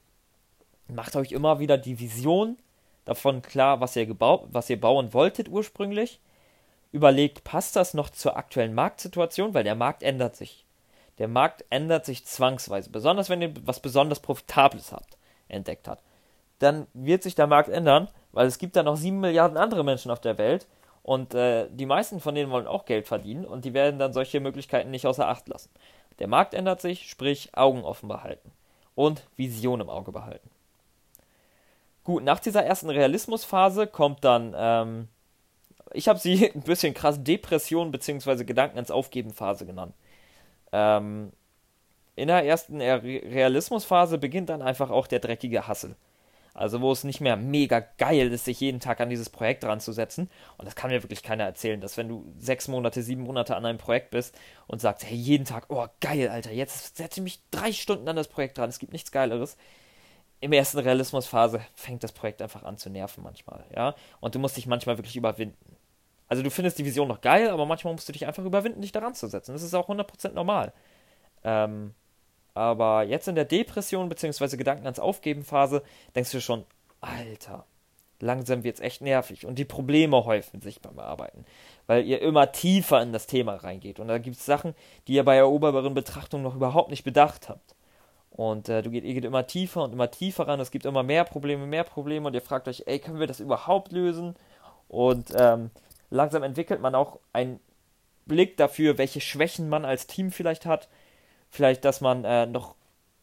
macht 0.87 1.17
euch 1.17 1.33
immer 1.33 1.59
wieder 1.59 1.79
die 1.79 1.99
Vision 1.99 2.57
davon 3.07 3.41
klar, 3.41 3.81
was 3.81 3.97
ihr, 3.97 4.05
gebaut, 4.05 4.49
was 4.51 4.69
ihr 4.69 4.79
bauen 4.79 5.15
wolltet 5.15 5.49
ursprünglich. 5.49 6.21
Überlegt, 6.93 7.45
passt 7.45 7.77
das 7.77 7.95
noch 7.95 8.11
zur 8.11 8.37
aktuellen 8.37 8.75
Marktsituation, 8.75 9.55
weil 9.55 9.65
der 9.65 9.75
Markt 9.75 10.03
ändert 10.03 10.37
sich. 10.37 10.65
Der 11.19 11.29
Markt 11.29 11.65
ändert 11.71 12.05
sich 12.05 12.27
zwangsweise, 12.27 12.91
besonders 12.91 13.31
wenn 13.31 13.41
ihr 13.41 13.55
was 13.65 13.81
besonders 13.81 14.21
Profitables 14.21 14.93
habt, 14.93 15.17
entdeckt 15.49 15.89
habt. 15.89 16.03
Dann 16.59 16.87
wird 16.93 17.23
sich 17.23 17.35
der 17.35 17.47
Markt 17.47 17.69
ändern, 17.69 18.09
weil 18.33 18.47
es 18.47 18.59
gibt 18.59 18.77
da 18.77 18.83
noch 18.83 18.97
sieben 18.97 19.21
Milliarden 19.21 19.57
andere 19.57 19.85
Menschen 19.85 20.11
auf 20.11 20.21
der 20.21 20.37
Welt 20.37 20.67
und 21.03 21.35
äh, 21.35 21.69
die 21.71 21.87
meisten 21.87 22.21
von 22.21 22.35
denen 22.35 22.51
wollen 22.51 22.67
auch 22.67 22.85
Geld 22.85 23.07
verdienen 23.07 23.45
und 23.45 23.65
die 23.65 23.75
werden 23.75 23.99
dann 23.99 24.13
solche 24.13 24.41
Möglichkeiten 24.41 24.91
nicht 24.91 25.07
außer 25.07 25.29
Acht 25.29 25.49
lassen. 25.49 25.71
Der 26.19 26.29
Markt 26.29 26.55
ändert 26.55 26.81
sich, 26.81 27.09
sprich 27.09 27.51
Augen 27.55 27.85
offen 27.85 28.09
behalten 28.09 28.53
und 28.95 29.27
Vision 29.37 29.81
im 29.81 29.91
Auge 29.91 30.13
behalten. 30.13 30.51
Gut, 32.07 32.23
nach 32.23 32.39
dieser 32.39 32.65
ersten 32.65 32.89
Realismusphase 32.89 33.89
kommt 33.89 34.23
dann, 34.23 34.55
ähm, 34.57 35.09
ich 35.93 36.07
habe 36.07 36.21
sie 36.21 36.49
ein 36.55 36.61
bisschen 36.61 36.95
krass 36.95 37.21
Depression 37.21 37.91
bzw. 37.91 38.45
Gedanken 38.45 38.79
ins 38.79 38.93
Aufgeben 38.93 39.33
Phase 39.33 39.67
genannt. 39.67 39.93
Ähm, 40.71 41.33
in 42.15 42.29
der 42.29 42.45
ersten 42.45 42.81
Realismusphase 42.81 44.19
beginnt 44.19 44.51
dann 44.51 44.63
einfach 44.63 44.91
auch 44.91 45.09
der 45.09 45.19
dreckige 45.19 45.67
Hassel. 45.67 45.97
Also 46.55 46.81
wo 46.81 46.93
es 46.93 47.03
nicht 47.03 47.21
mehr 47.21 47.37
mega 47.37 47.81
geil 47.99 48.33
ist, 48.33 48.45
sich 48.45 48.61
jeden 48.61 48.79
Tag 48.79 49.01
an 49.01 49.11
dieses 49.11 49.29
Projekt 49.29 49.65
dran 49.65 49.81
zu 49.81 49.91
setzen. 49.91 50.31
Und 50.59 50.67
das 50.67 50.77
kann 50.77 50.93
mir 50.93 51.03
wirklich 51.03 51.25
keiner 51.25 51.43
erzählen, 51.43 51.81
dass 51.81 51.97
wenn 51.97 52.09
du 52.09 52.25
sechs 52.39 52.69
Monate, 52.69 53.03
sieben 53.03 53.23
Monate 53.25 53.57
an 53.57 53.67
einem 53.67 53.79
Projekt 53.79 54.11
bist 54.11 54.39
und 54.69 54.81
sagst, 54.81 55.05
hey, 55.05 55.17
jeden 55.17 55.45
Tag, 55.45 55.65
oh 55.71 55.89
geil, 56.01 56.29
Alter, 56.29 56.53
jetzt 56.53 56.99
setze 56.99 57.19
ich 57.19 57.25
mich 57.25 57.41
drei 57.51 57.73
Stunden 57.73 58.09
an 58.09 58.15
das 58.15 58.29
Projekt 58.29 58.59
dran, 58.59 58.69
es 58.69 58.79
gibt 58.79 58.93
nichts 58.93 59.11
Geileres. 59.11 59.57
Im 60.41 60.53
ersten 60.53 60.79
Realismusphase 60.79 61.61
fängt 61.75 62.05
das 62.05 62.13
Projekt 62.13 62.43
einfach 62.43 62.63
an 62.63 62.77
zu 62.77 62.91
nerven 62.91 63.23
manchmal, 63.23 63.65
ja. 63.75 63.95
Und 64.21 64.35
du 64.35 64.39
musst 64.39 64.57
dich 64.57 64.67
manchmal 64.67 64.99
wirklich 64.99 65.17
überwinden. 65.17 65.77
Also 66.29 66.43
du 66.43 66.51
findest 66.51 66.79
die 66.79 66.85
Vision 66.85 67.09
noch 67.09 67.21
geil, 67.21 67.49
aber 67.51 67.67
manchmal 67.67 67.95
musst 67.95 68.09
du 68.09 68.13
dich 68.13 68.27
einfach 68.27 68.45
überwinden, 68.45 68.83
dich 68.83 68.93
daran 68.93 69.15
zu 69.15 69.29
setzen. 69.29 69.53
Das 69.53 69.63
ist 69.63 69.75
auch 69.75 69.89
100% 69.89 70.33
normal. 70.33 70.73
Ähm, 71.45 71.95
aber 72.55 73.05
jetzt 73.05 73.29
in 73.29 73.35
der 73.35 73.45
Depression 73.45 74.09
bzw. 74.09 74.57
Gedanken 74.57 74.85
ans 74.85 74.99
Aufgeben 74.99 75.45
Phase 75.45 75.83
denkst 76.15 76.33
du 76.33 76.41
schon, 76.41 76.65
Alter, 77.01 77.65
langsam 78.21 78.65
wird 78.65 78.77
es 78.77 78.81
echt 78.81 79.03
nervig 79.03 79.47
und 79.47 79.59
die 79.59 79.65
Probleme 79.65 80.25
häufen 80.25 80.61
sich 80.61 80.81
beim 80.81 80.99
Arbeiten, 80.99 81.45
weil 81.87 82.05
ihr 82.05 82.21
immer 82.23 82.53
tiefer 82.53 83.03
in 83.03 83.13
das 83.13 83.27
Thema 83.27 83.57
reingeht 83.57 84.01
und 84.01 84.09
da 84.09 84.19
gibt 84.19 84.37
es 84.37 84.47
Sachen, 84.47 84.75
die 85.07 85.15
ihr 85.15 85.25
bei 85.25 85.37
erobereren 85.37 85.95
Betrachtung 85.95 86.43
noch 86.43 86.57
überhaupt 86.57 86.91
nicht 86.91 87.05
bedacht 87.05 87.49
habt. 87.49 87.75
Und 88.37 88.69
äh, 88.69 88.83
du 88.83 88.91
geht, 88.91 89.05
ihr 89.05 89.15
geht 89.15 89.25
immer 89.25 89.47
tiefer 89.47 89.83
und 89.83 89.95
immer 89.95 90.11
tiefer 90.11 90.47
ran, 90.47 90.61
es 90.61 90.71
gibt 90.71 90.85
immer 90.85 91.03
mehr 91.03 91.25
Probleme, 91.25 91.67
mehr 91.67 91.85
Probleme 91.85 92.27
und 92.27 92.35
ihr 92.35 92.43
fragt 92.43 92.69
euch, 92.69 92.83
ey, 92.85 92.99
können 92.99 93.19
wir 93.19 93.27
das 93.27 93.41
überhaupt 93.41 93.93
lösen? 93.93 94.35
Und 94.89 95.33
ähm, 95.35 95.71
langsam 96.11 96.43
entwickelt 96.43 96.83
man 96.83 96.95
auch 96.95 97.19
einen 97.33 97.61
Blick 98.27 98.59
dafür, 98.59 98.99
welche 98.99 99.23
Schwächen 99.23 99.71
man 99.71 99.87
als 99.87 100.07
Team 100.07 100.31
vielleicht 100.31 100.67
hat, 100.67 100.89
vielleicht, 101.49 101.87
dass 101.87 102.03
man 102.03 102.25
äh, 102.25 102.45
noch 102.45 102.75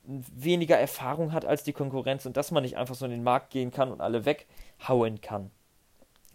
weniger 0.06 0.78
Erfahrung 0.78 1.32
hat 1.32 1.46
als 1.46 1.64
die 1.64 1.74
Konkurrenz 1.74 2.26
und 2.26 2.36
dass 2.36 2.50
man 2.50 2.64
nicht 2.64 2.78
einfach 2.78 2.96
so 2.96 3.06
in 3.06 3.12
den 3.12 3.24
Markt 3.24 3.52
gehen 3.52 3.70
kann 3.70 3.92
und 3.92 4.02
alle 4.02 4.26
weghauen 4.26 5.22
kann. 5.22 5.52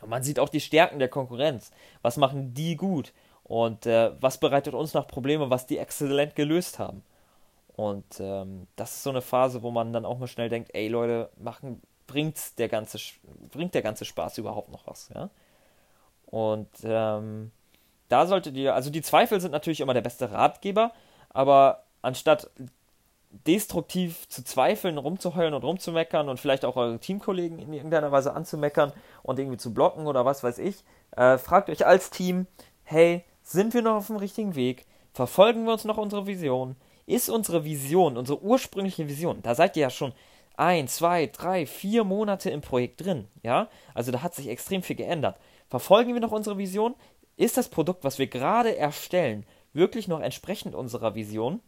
Und 0.00 0.10
man 0.10 0.22
sieht 0.22 0.38
auch 0.38 0.48
die 0.48 0.60
Stärken 0.60 1.00
der 1.00 1.08
Konkurrenz. 1.08 1.72
Was 2.02 2.16
machen 2.16 2.54
die 2.54 2.76
gut? 2.76 3.12
Und 3.42 3.86
äh, 3.86 4.12
was 4.20 4.38
bereitet 4.38 4.74
uns 4.74 4.94
noch 4.94 5.08
Probleme, 5.08 5.50
was 5.50 5.66
die 5.66 5.78
exzellent 5.78 6.36
gelöst 6.36 6.78
haben? 6.78 7.02
Und 7.78 8.18
ähm, 8.18 8.66
das 8.74 8.96
ist 8.96 9.02
so 9.04 9.10
eine 9.10 9.22
Phase, 9.22 9.62
wo 9.62 9.70
man 9.70 9.92
dann 9.92 10.04
auch 10.04 10.18
mal 10.18 10.26
schnell 10.26 10.48
denkt, 10.48 10.70
ey 10.74 10.88
Leute, 10.88 11.30
machen, 11.36 11.80
bringt's 12.08 12.56
der 12.56 12.68
ganze, 12.68 12.98
bringt 13.52 13.72
der 13.72 13.82
ganze 13.82 14.04
Spaß 14.04 14.38
überhaupt 14.38 14.72
noch 14.72 14.88
was, 14.88 15.10
ja? 15.14 15.30
Und 16.26 16.70
ähm, 16.82 17.52
da 18.08 18.26
solltet 18.26 18.56
ihr, 18.56 18.74
also 18.74 18.90
die 18.90 19.00
Zweifel 19.00 19.40
sind 19.40 19.52
natürlich 19.52 19.80
immer 19.80 19.94
der 19.94 20.00
beste 20.00 20.32
Ratgeber, 20.32 20.90
aber 21.28 21.84
anstatt 22.02 22.50
destruktiv 23.46 24.28
zu 24.28 24.42
zweifeln, 24.42 24.98
rumzuheulen 24.98 25.54
und 25.54 25.62
rumzumeckern 25.62 26.28
und 26.28 26.40
vielleicht 26.40 26.64
auch 26.64 26.74
eure 26.74 26.98
Teamkollegen 26.98 27.60
in 27.60 27.72
irgendeiner 27.72 28.10
Weise 28.10 28.34
anzumeckern 28.34 28.92
und 29.22 29.38
irgendwie 29.38 29.56
zu 29.56 29.72
blocken 29.72 30.08
oder 30.08 30.24
was 30.24 30.42
weiß 30.42 30.58
ich, 30.58 30.82
äh, 31.12 31.38
fragt 31.38 31.70
euch 31.70 31.86
als 31.86 32.10
Team, 32.10 32.48
hey, 32.82 33.24
sind 33.44 33.72
wir 33.72 33.82
noch 33.82 33.98
auf 33.98 34.08
dem 34.08 34.16
richtigen 34.16 34.56
Weg? 34.56 34.84
Verfolgen 35.12 35.64
wir 35.64 35.74
uns 35.74 35.84
noch 35.84 35.96
unsere 35.96 36.26
Vision? 36.26 36.74
Ist 37.08 37.30
unsere 37.30 37.64
Vision, 37.64 38.18
unsere 38.18 38.42
ursprüngliche 38.42 39.08
Vision, 39.08 39.40
da 39.40 39.54
seid 39.54 39.78
ihr 39.78 39.82
ja 39.82 39.90
schon 39.90 40.12
ein, 40.58 40.88
zwei, 40.88 41.26
drei, 41.26 41.64
vier 41.64 42.04
Monate 42.04 42.50
im 42.50 42.60
Projekt 42.60 43.02
drin, 43.02 43.28
ja? 43.42 43.68
Also 43.94 44.12
da 44.12 44.22
hat 44.22 44.34
sich 44.34 44.48
extrem 44.48 44.82
viel 44.82 44.96
geändert. 44.96 45.38
Verfolgen 45.68 46.12
wir 46.12 46.20
noch 46.20 46.32
unsere 46.32 46.58
Vision? 46.58 46.94
Ist 47.38 47.56
das 47.56 47.70
Produkt, 47.70 48.04
was 48.04 48.18
wir 48.18 48.26
gerade 48.26 48.76
erstellen, 48.76 49.46
wirklich 49.72 50.06
noch 50.06 50.20
entsprechend 50.20 50.74
unserer 50.74 51.14
Vision. 51.14 51.60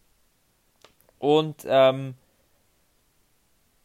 Und 1.19 1.65
ähm, 1.67 2.17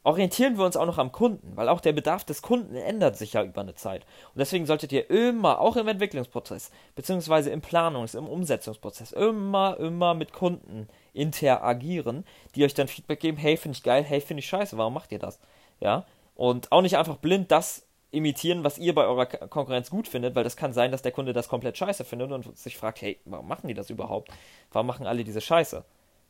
orientieren 0.04 0.58
wir 0.58 0.66
uns 0.66 0.76
auch 0.76 0.86
noch 0.86 0.98
am 0.98 1.14
Kunden, 1.14 1.56
weil 1.56 1.70
auch 1.70 1.80
der 1.80 1.94
Bedarf 1.94 2.26
des 2.26 2.42
Kunden 2.42 2.76
ändert 2.76 3.16
sich 3.16 3.32
ja 3.32 3.44
über 3.44 3.62
eine 3.62 3.76
Zeit. 3.76 4.06
Und 4.34 4.40
deswegen 4.40 4.66
solltet 4.66 4.92
ihr 4.92 5.10
immer, 5.10 5.62
auch 5.62 5.78
im 5.78 5.88
Entwicklungsprozess, 5.88 6.72
beziehungsweise 6.96 7.50
im 7.52 7.62
Planungs-, 7.62 8.18
im 8.18 8.28
Umsetzungsprozess, 8.28 9.14
immer, 9.14 9.78
immer 9.80 10.16
mit 10.16 10.34
Kunden 10.34 10.90
interagieren, 11.16 12.26
die 12.56 12.64
euch 12.64 12.74
dann 12.74 12.88
Feedback 12.88 13.20
geben, 13.20 13.38
hey, 13.38 13.58
finde 13.58 13.78
ich 13.78 13.84
geil, 13.84 14.04
hey, 14.04 14.22
finde 14.22 14.40
ich 14.40 14.48
scheiße, 14.48 14.78
warum 14.78 14.94
macht 14.94 15.12
ihr 15.12 15.20
das? 15.20 15.40
Ja. 15.80 16.06
Und 16.36 16.72
auch 16.72 16.82
nicht 16.82 16.98
einfach 16.98 17.18
blind 17.18 17.52
das 17.52 17.86
imitieren, 18.12 18.64
was 18.64 18.78
ihr 18.78 18.96
bei 18.96 19.06
eurer 19.06 19.26
Konkurrenz 19.26 19.90
gut 19.90 20.08
findet, 20.08 20.36
weil 20.36 20.44
das 20.44 20.56
kann 20.56 20.74
sein, 20.74 20.92
dass 20.92 21.02
der 21.02 21.12
Kunde 21.12 21.34
das 21.34 21.50
komplett 21.50 21.78
scheiße 21.78 22.06
findet 22.06 22.32
und 22.32 22.58
sich 22.58 22.78
fragt, 22.78 23.02
hey, 23.02 23.20
warum 23.26 23.48
machen 23.48 23.68
die 23.68 23.74
das 23.74 23.90
überhaupt? 23.90 24.32
Warum 24.72 24.88
machen 24.88 25.06
alle 25.06 25.24
diese 25.24 25.42
Scheiße? 25.42 25.84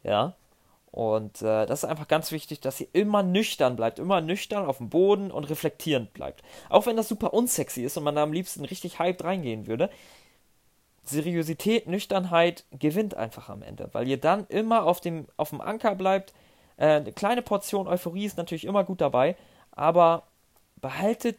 Ja. 0.03 0.35
Und 0.91 1.41
äh, 1.41 1.65
das 1.65 1.83
ist 1.83 1.89
einfach 1.89 2.07
ganz 2.07 2.31
wichtig, 2.31 2.61
dass 2.61 2.79
ihr 2.79 2.87
immer 2.93 3.21
nüchtern 3.21 3.75
bleibt, 3.75 3.99
immer 3.99 4.21
nüchtern 4.21 4.65
auf 4.65 4.77
dem 4.77 4.89
Boden 4.89 5.29
und 5.29 5.49
reflektierend 5.49 6.13
bleibt. 6.13 6.41
Auch 6.69 6.85
wenn 6.85 6.95
das 6.95 7.09
super 7.09 7.33
unsexy 7.33 7.83
ist 7.83 7.97
und 7.97 8.05
man 8.05 8.15
da 8.15 8.23
am 8.23 8.31
liebsten 8.31 8.63
richtig 8.63 8.97
hyped 8.97 9.23
reingehen 9.23 9.67
würde. 9.67 9.89
Seriosität, 11.09 11.87
Nüchternheit 11.87 12.65
gewinnt 12.71 13.15
einfach 13.15 13.49
am 13.49 13.61
Ende, 13.61 13.89
weil 13.93 14.07
ihr 14.07 14.19
dann 14.19 14.47
immer 14.47 14.85
auf 14.85 15.01
dem, 15.01 15.27
auf 15.37 15.49
dem 15.49 15.61
Anker 15.61 15.95
bleibt. 15.95 16.33
Äh, 16.77 16.87
eine 16.87 17.11
kleine 17.11 17.41
Portion 17.41 17.87
Euphorie 17.87 18.25
ist 18.25 18.37
natürlich 18.37 18.65
immer 18.65 18.83
gut 18.83 19.01
dabei, 19.01 19.35
aber 19.71 20.23
behaltet 20.77 21.37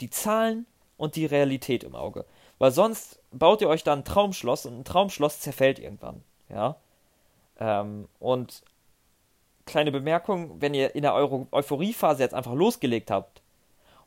die 0.00 0.10
Zahlen 0.10 0.66
und 0.96 1.16
die 1.16 1.26
Realität 1.26 1.84
im 1.84 1.94
Auge. 1.94 2.24
Weil 2.58 2.70
sonst 2.70 3.20
baut 3.30 3.60
ihr 3.60 3.68
euch 3.68 3.84
da 3.84 3.92
ein 3.92 4.04
Traumschloss 4.04 4.66
und 4.66 4.80
ein 4.80 4.84
Traumschloss 4.84 5.40
zerfällt 5.40 5.78
irgendwann. 5.78 6.22
Ja. 6.48 6.76
Ähm, 7.58 8.08
und 8.18 8.62
kleine 9.66 9.92
Bemerkung, 9.92 10.60
wenn 10.60 10.74
ihr 10.74 10.94
in 10.94 11.02
der 11.02 11.14
Euro 11.14 11.46
Euphoriephase 11.50 12.22
jetzt 12.22 12.34
einfach 12.34 12.54
losgelegt 12.54 13.10
habt 13.10 13.41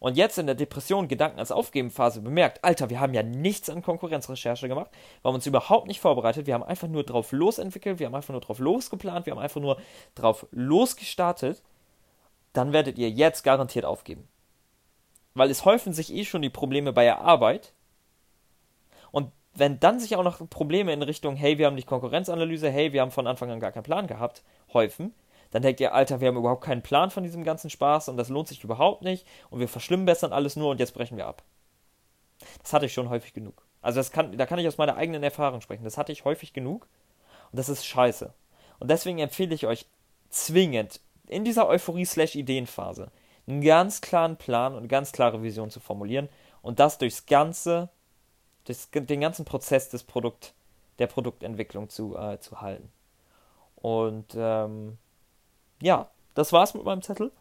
und 0.05 0.17
jetzt 0.17 0.37
in 0.37 0.45
der 0.45 0.53
Depression 0.53 1.07
Gedanken 1.07 1.39
als 1.39 1.51
Aufgebenphase 1.51 2.21
bemerkt, 2.21 2.63
Alter, 2.63 2.91
wir 2.91 2.99
haben 2.99 3.15
ja 3.15 3.23
nichts 3.23 3.71
an 3.71 3.81
Konkurrenzrecherche 3.81 4.67
gemacht, 4.67 4.91
wir 5.23 5.29
haben 5.29 5.33
uns 5.33 5.47
überhaupt 5.47 5.87
nicht 5.87 5.99
vorbereitet, 5.99 6.45
wir 6.45 6.53
haben 6.53 6.61
einfach 6.61 6.87
nur 6.87 7.03
drauf 7.03 7.31
losentwickelt, 7.31 7.97
wir 7.97 8.05
haben 8.05 8.13
einfach 8.13 8.31
nur 8.31 8.41
drauf 8.41 8.59
losgeplant, 8.59 9.25
wir 9.25 9.31
haben 9.31 9.39
einfach 9.39 9.61
nur 9.61 9.81
drauf 10.13 10.45
losgestartet, 10.51 11.63
dann 12.53 12.71
werdet 12.71 12.99
ihr 12.99 13.09
jetzt 13.09 13.41
garantiert 13.41 13.83
aufgeben. 13.83 14.27
Weil 15.33 15.49
es 15.49 15.65
häufen 15.65 15.91
sich 15.91 16.13
eh 16.13 16.23
schon 16.23 16.43
die 16.43 16.51
Probleme 16.51 16.93
bei 16.93 17.05
der 17.05 17.21
Arbeit. 17.21 17.73
Und 19.09 19.31
wenn 19.55 19.79
dann 19.79 19.99
sich 19.99 20.15
auch 20.17 20.23
noch 20.23 20.47
Probleme 20.51 20.93
in 20.93 21.01
Richtung, 21.01 21.35
hey, 21.35 21.57
wir 21.57 21.65
haben 21.65 21.73
nicht 21.73 21.87
Konkurrenzanalyse, 21.87 22.69
hey, 22.69 22.93
wir 22.93 23.01
haben 23.01 23.09
von 23.09 23.25
Anfang 23.25 23.49
an 23.49 23.59
gar 23.59 23.71
keinen 23.71 23.81
Plan 23.81 24.05
gehabt, 24.05 24.43
häufen, 24.71 25.15
dann 25.55 25.61
denkt 25.61 25.79
ihr, 25.79 25.93
Alter, 25.93 26.19
wir 26.19 26.27
haben 26.27 26.35
überhaupt 26.35 26.65
keinen 26.65 26.81
Plan 26.81 27.11
von 27.11 27.23
diesem 27.23 27.45
ganzen 27.45 27.69
Spaß 27.69 28.09
und 28.09 28.17
das 28.17 28.27
lohnt 28.27 28.49
sich 28.49 28.61
überhaupt 28.61 29.03
nicht 29.03 29.25
und 29.49 29.61
wir 29.61 29.69
verschlimmbessern 29.69 30.33
alles 30.33 30.57
nur 30.57 30.69
und 30.69 30.81
jetzt 30.81 30.93
brechen 30.93 31.15
wir 31.15 31.27
ab. 31.27 31.43
Das 32.61 32.73
hatte 32.73 32.87
ich 32.87 32.93
schon 32.93 33.07
häufig 33.07 33.33
genug. 33.33 33.65
Also 33.81 34.01
das 34.01 34.11
kann, 34.11 34.37
da 34.37 34.45
kann 34.45 34.59
ich 34.59 34.67
aus 34.67 34.77
meiner 34.77 34.97
eigenen 34.97 35.23
Erfahrung 35.23 35.61
sprechen. 35.61 35.85
Das 35.85 35.97
hatte 35.97 36.11
ich 36.11 36.25
häufig 36.25 36.51
genug 36.51 36.89
und 37.53 37.57
das 37.57 37.69
ist 37.69 37.85
scheiße. 37.85 38.33
Und 38.79 38.91
deswegen 38.91 39.19
empfehle 39.19 39.55
ich 39.55 39.65
euch 39.65 39.85
zwingend 40.29 40.99
in 41.27 41.45
dieser 41.45 41.69
Euphorie-Ideenphase 41.69 43.09
einen 43.47 43.61
ganz 43.61 44.01
klaren 44.01 44.35
Plan 44.35 44.73
und 44.73 44.79
eine 44.79 44.87
ganz 44.89 45.13
klare 45.13 45.41
Vision 45.41 45.69
zu 45.69 45.79
formulieren 45.79 46.27
und 46.61 46.81
das 46.81 46.97
durchs 46.97 47.27
ganze, 47.27 47.87
durch 48.65 48.89
den 48.91 49.21
ganzen 49.21 49.45
Prozess 49.45 49.87
des 49.87 50.03
Produkt, 50.03 50.53
der 50.99 51.07
Produktentwicklung 51.07 51.87
zu, 51.87 52.17
äh, 52.17 52.41
zu 52.41 52.59
halten. 52.59 52.91
Und 53.77 54.35
ähm, 54.35 54.97
ja, 55.81 56.09
das 56.33 56.53
war's 56.53 56.73
mit 56.73 56.83
meinem 56.83 57.01
Zettel. 57.01 57.31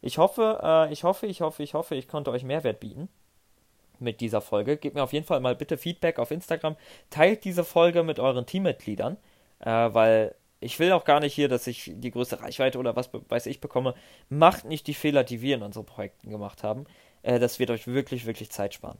Ich 0.00 0.18
hoffe, 0.18 0.60
äh, 0.62 0.92
ich 0.92 1.04
hoffe, 1.04 1.26
ich 1.26 1.40
hoffe, 1.40 1.62
ich 1.62 1.74
hoffe, 1.74 1.94
ich 1.94 2.08
konnte 2.08 2.30
euch 2.30 2.44
Mehrwert 2.44 2.80
bieten 2.80 3.08
mit 3.98 4.20
dieser 4.20 4.40
Folge. 4.40 4.76
Gebt 4.76 4.94
mir 4.94 5.02
auf 5.02 5.12
jeden 5.12 5.26
Fall 5.26 5.40
mal 5.40 5.54
bitte 5.54 5.78
Feedback 5.78 6.18
auf 6.18 6.30
Instagram. 6.30 6.76
Teilt 7.10 7.44
diese 7.44 7.64
Folge 7.64 8.02
mit 8.02 8.18
euren 8.18 8.46
Teammitgliedern, 8.46 9.16
äh, 9.60 9.70
weil 9.70 10.34
ich 10.60 10.78
will 10.78 10.92
auch 10.92 11.04
gar 11.04 11.20
nicht 11.20 11.34
hier, 11.34 11.48
dass 11.48 11.66
ich 11.66 11.92
die 11.94 12.10
größte 12.10 12.40
Reichweite 12.40 12.78
oder 12.78 12.96
was 12.96 13.10
weiß 13.12 13.46
ich 13.46 13.60
bekomme. 13.60 13.94
Macht 14.28 14.64
nicht 14.64 14.86
die 14.86 14.94
Fehler, 14.94 15.24
die 15.24 15.40
wir 15.40 15.56
in 15.56 15.62
unseren 15.62 15.86
Projekten 15.86 16.30
gemacht 16.30 16.62
haben. 16.62 16.86
Äh, 17.22 17.38
das 17.38 17.58
wird 17.58 17.70
euch 17.70 17.86
wirklich, 17.86 18.26
wirklich 18.26 18.50
Zeit 18.50 18.74
sparen. 18.74 18.98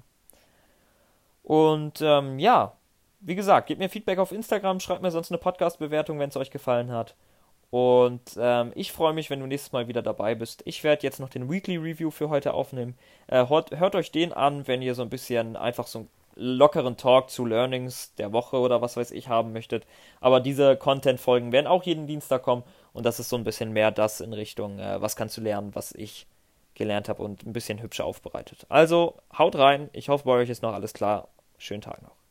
Und 1.43 2.01
ähm, 2.01 2.39
ja, 2.39 2.77
wie 3.21 3.35
gesagt, 3.35 3.69
gebt 3.69 3.81
mir 3.81 3.89
Feedback 3.89 4.19
auf 4.19 4.33
Instagram, 4.33 4.81
schreibt 4.81 5.03
mir 5.03 5.11
sonst 5.11 5.31
eine 5.31 5.39
Podcast-Bewertung, 5.39 6.19
wenn 6.19 6.31
es 6.31 6.37
euch 6.37 6.51
gefallen 6.51 6.91
hat. 6.91 7.15
Und 7.75 8.37
ähm, 8.39 8.71
ich 8.77 8.93
freue 8.93 9.15
mich, 9.15 9.31
wenn 9.31 9.41
du 9.41 9.49
nächstes 9.49 9.73
Mal 9.73 9.89
wieder 9.89 10.01
dabei 10.01 10.37
bist. 10.37 10.63
Ich 10.65 10.85
werde 10.85 11.03
jetzt 11.03 11.19
noch 11.19 11.29
den 11.29 11.51
Weekly 11.51 11.77
Review 11.77 12.13
für 12.13 12.29
heute 12.29 12.55
aufnehmen. 12.55 12.97
Äh, 13.27 13.49
hört, 13.49 13.77
hört, 13.77 13.97
euch 13.97 14.13
den 14.13 14.33
an, 14.33 14.69
wenn 14.69 14.81
ihr 14.81 14.95
so 14.95 15.03
ein 15.03 15.11
bisschen 15.11 15.57
einfach 15.57 15.89
so 15.89 15.99
ein 15.99 16.09
lockeren 16.37 16.97
Talk 16.97 17.31
zu 17.31 17.45
Learnings 17.45 18.15
der 18.15 18.33
Woche 18.33 18.59
oder 18.59 18.81
was 18.81 18.97
weiß 18.97 19.11
ich 19.11 19.29
haben 19.29 19.53
möchtet. 19.53 19.89
Aber 20.21 20.39
diese 20.39 20.77
Content-Folgen 20.77 21.51
werden 21.51 21.67
auch 21.67 21.83
jeden 21.83 22.07
Dienstag 22.07 22.45
kommen 22.45 22.63
und 22.93 23.05
das 23.05 23.19
ist 23.19 23.29
so 23.29 23.35
ein 23.35 23.43
bisschen 23.43 23.73
mehr 23.73 23.91
das 23.91 24.21
in 24.21 24.35
Richtung, 24.35 24.79
äh, 24.79 25.03
was 25.03 25.17
kannst 25.17 25.37
du 25.37 25.41
lernen, 25.41 25.75
was 25.75 25.91
ich 25.91 26.29
gelernt 26.77 27.09
habe 27.09 27.25
und 27.25 27.45
ein 27.45 27.53
bisschen 27.53 27.83
hübscher 27.83 28.05
aufbereitet. 28.05 28.67
Also 28.69 29.17
haut 29.37 29.57
rein, 29.57 29.91
ich 29.93 30.11
hoffe, 30.11 30.27
bei 30.27 30.35
euch 30.35 30.49
ist 30.49 30.63
noch 30.63 30.75
alles 30.75 30.95
klar. 30.95 31.27
Schönen 31.59 31.83
Tag 31.83 32.03
noch. 32.03 32.24